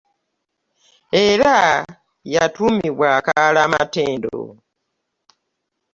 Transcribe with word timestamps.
Era 1.25 1.55
yatuumibwa 2.33 3.07
akaalo 3.17 3.59
amatendo. 3.67 4.35